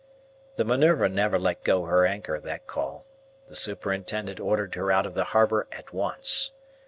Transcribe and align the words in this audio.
The 0.55 0.65
Minerva 0.65 1.07
never 1.09 1.37
let 1.37 1.63
go 1.63 1.85
her 1.85 2.07
anchor 2.07 2.39
that 2.39 2.65
call. 2.65 3.05
The 3.45 3.55
superintendent 3.55 4.39
ordered 4.39 4.73
her 4.73 4.91
out 4.91 5.05
of 5.05 5.13
the 5.13 5.25
harbour 5.25 5.67
at 5.71 5.93
once. 5.93 6.53